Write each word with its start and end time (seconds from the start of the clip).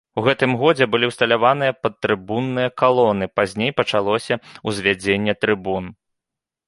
У 0.19 0.21
гэтым 0.27 0.51
годзе 0.61 0.85
былі 0.93 1.09
ўсталяваныя 1.11 1.75
падтрыбунныя 1.83 2.73
калоны, 2.83 3.25
пазней 3.41 3.71
пачалося 3.83 4.35
ўзвядзенне 4.71 5.33
трыбун. 5.43 5.97